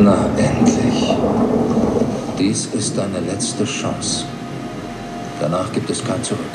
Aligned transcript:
Na, 0.00 0.30
endlich. 0.36 1.16
Dies 2.38 2.66
ist 2.66 2.96
deine 2.96 3.18
letzte 3.18 3.64
Chance. 3.64 4.26
Danach 5.40 5.72
gibt 5.72 5.90
es 5.90 6.04
kein 6.04 6.22
Zurück. 6.22 6.54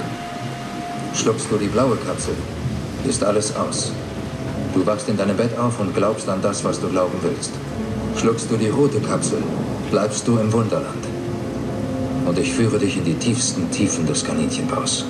Schluckst 1.13 1.47
du 1.51 1.57
die 1.57 1.67
blaue 1.67 1.97
Kapsel, 1.97 2.35
ist 3.03 3.21
alles 3.21 3.53
aus. 3.57 3.91
Du 4.73 4.85
wachst 4.85 5.09
in 5.09 5.17
deinem 5.17 5.35
Bett 5.35 5.57
auf 5.57 5.77
und 5.81 5.93
glaubst 5.93 6.29
an 6.29 6.41
das, 6.41 6.63
was 6.63 6.79
du 6.79 6.87
glauben 6.87 7.17
willst. 7.21 7.51
Schluckst 8.17 8.49
du 8.49 8.55
die 8.55 8.69
rote 8.69 9.01
Kapsel, 9.01 9.43
bleibst 9.91 10.25
du 10.25 10.37
im 10.37 10.51
Wunderland. 10.53 11.03
Und 12.25 12.39
ich 12.39 12.53
führe 12.53 12.79
dich 12.79 12.95
in 12.95 13.03
die 13.03 13.15
tiefsten 13.15 13.69
Tiefen 13.71 14.05
des 14.07 14.23
Kaninchenbaus. 14.23 15.05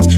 Show 0.00 0.17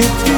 down, 0.00 0.29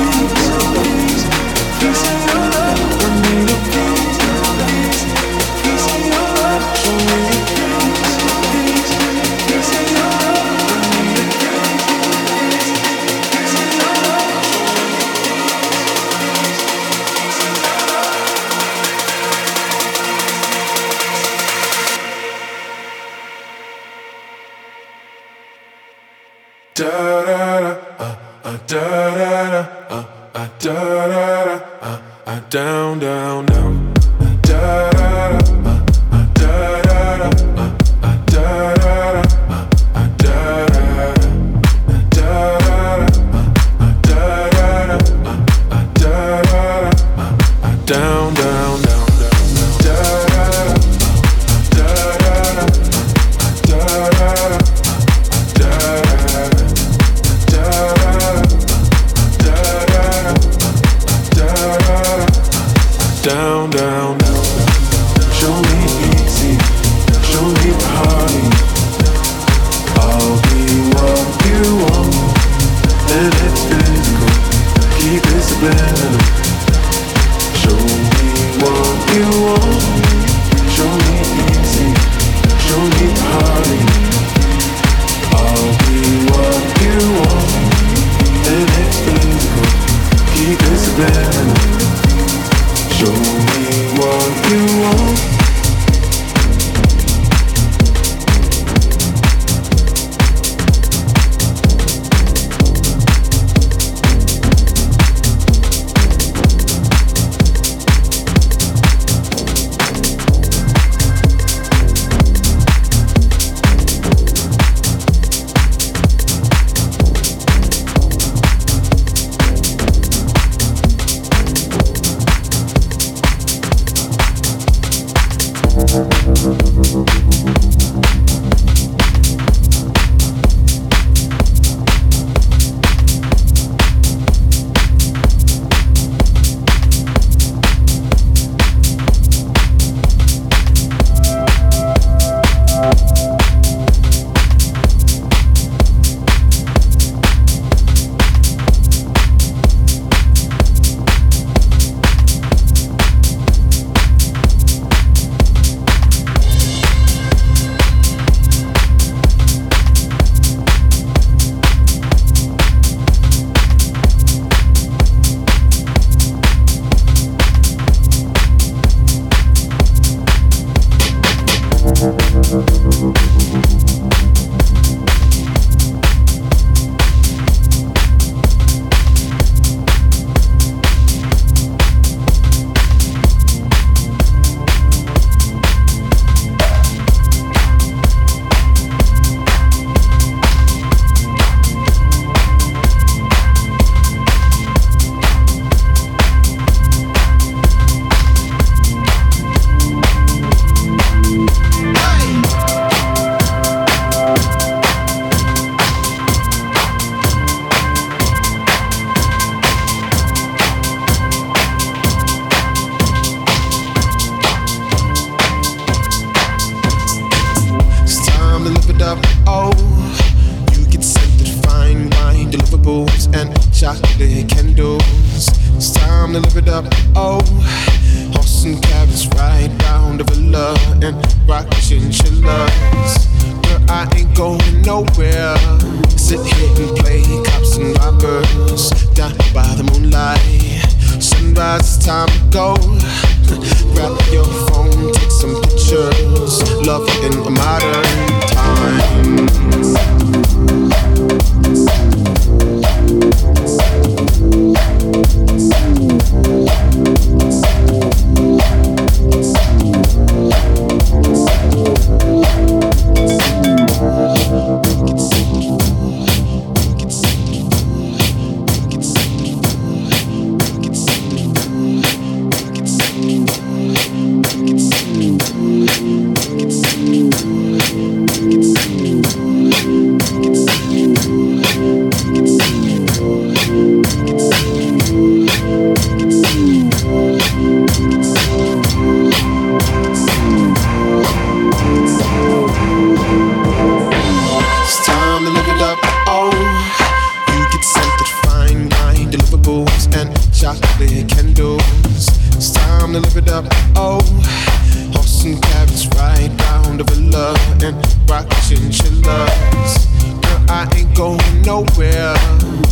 nowhere. 311.72 312.36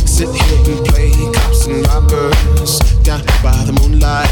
Sit 0.07 0.29
here 0.33 0.73
and 0.73 0.85
play 0.87 1.11
cops 1.35 1.67
and 1.67 1.85
robbers 1.87 2.79
down 3.03 3.21
by 3.43 3.57
the 3.67 3.73
moonlight. 3.79 4.29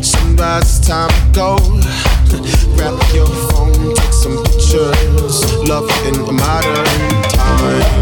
Sunrise 0.00 0.78
time 0.86 1.10
to 1.10 1.22
go. 1.40 1.56
Grab 2.76 2.96
your 3.12 3.26
phone, 3.50 3.94
take 3.96 4.14
some 4.22 4.36
pictures. 4.44 5.36
Love 5.68 5.90
in 6.06 6.14
a 6.14 6.32
modern 6.32 6.86
time. 7.34 7.94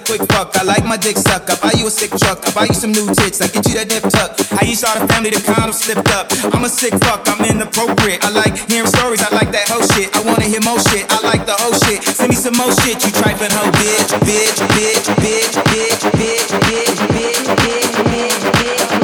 Quick 0.00 0.22
fuck. 0.32 0.56
I 0.56 0.62
like 0.62 0.84
my 0.84 0.96
dick 0.96 1.16
suck. 1.16 1.48
I 1.50 1.56
buy 1.60 1.72
you 1.76 1.86
a 1.86 1.90
sick 1.90 2.10
truck. 2.10 2.44
I 2.46 2.50
buy 2.52 2.66
you 2.66 2.74
some 2.74 2.92
new 2.92 3.06
tits. 3.14 3.40
I 3.40 3.48
get 3.48 3.66
you 3.68 3.74
that 3.80 3.88
nip 3.88 4.04
tuck. 4.10 4.36
I 4.60 4.64
used 4.66 4.84
to 4.84 4.90
the 4.98 5.06
family, 5.08 5.30
the 5.30 5.40
condom 5.40 5.72
slipped 5.72 6.10
up. 6.12 6.30
I'm 6.54 6.64
a 6.64 6.68
sick 6.68 6.94
fuck. 7.04 7.26
I'm 7.28 7.44
inappropriate. 7.44 8.24
I 8.24 8.30
like 8.30 8.56
hearing 8.68 8.88
stories. 8.88 9.22
I 9.22 9.30
like 9.34 9.50
that 9.52 9.68
whole 9.68 9.86
shit. 9.94 10.14
I 10.14 10.20
wanna 10.22 10.44
hear 10.44 10.60
more 10.62 10.80
shit. 10.90 11.06
I 11.10 11.20
like 11.22 11.46
the 11.46 11.56
whole 11.58 11.76
shit. 11.86 12.02
Send 12.02 12.30
me 12.30 12.36
some 12.36 12.56
more 12.56 12.72
shit. 12.82 13.00
You 13.04 13.10
trifling 13.12 13.52
hoe, 13.52 13.70
bitch, 13.80 14.12
bitch, 14.26 14.58
bitch, 14.76 15.06
bitch, 15.22 15.54
bitch, 15.72 16.02
bitch, 16.18 16.50
bitch, 16.66 16.98
bitch, 17.14 17.42
bitch, 17.56 17.94
bitch, 18.04 18.42
bitch. 18.52 18.97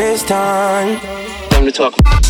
This 0.00 0.22
time. 0.22 0.98
Time 1.50 1.66
to 1.66 1.70
talk. 1.70 2.29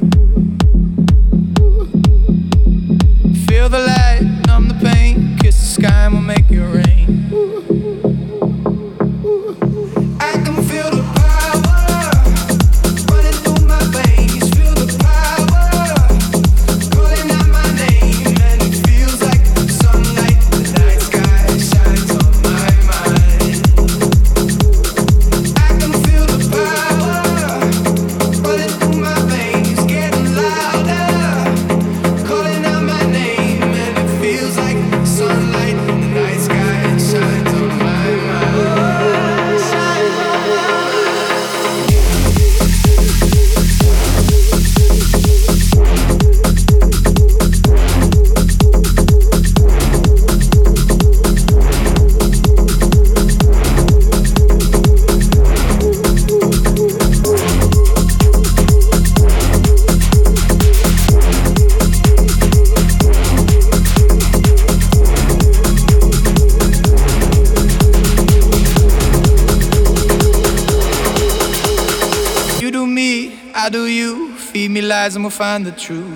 Find 75.31 75.65
the 75.65 75.71
truth. 75.71 76.10